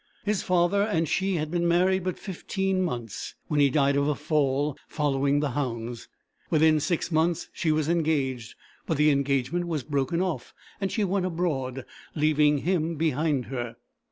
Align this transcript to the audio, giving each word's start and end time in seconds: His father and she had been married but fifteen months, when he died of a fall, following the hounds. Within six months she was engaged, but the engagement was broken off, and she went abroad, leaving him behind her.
His 0.25 0.41
father 0.41 0.81
and 0.81 1.07
she 1.07 1.35
had 1.35 1.51
been 1.51 1.67
married 1.67 2.03
but 2.05 2.17
fifteen 2.17 2.81
months, 2.81 3.35
when 3.49 3.59
he 3.59 3.69
died 3.69 3.95
of 3.95 4.07
a 4.07 4.15
fall, 4.15 4.75
following 4.87 5.41
the 5.41 5.51
hounds. 5.51 6.07
Within 6.49 6.79
six 6.79 7.11
months 7.11 7.49
she 7.53 7.71
was 7.71 7.87
engaged, 7.87 8.55
but 8.87 8.97
the 8.97 9.11
engagement 9.11 9.67
was 9.67 9.83
broken 9.83 10.19
off, 10.19 10.55
and 10.81 10.91
she 10.91 11.03
went 11.03 11.27
abroad, 11.27 11.85
leaving 12.15 12.57
him 12.57 12.95
behind 12.95 13.45
her. 13.45 13.75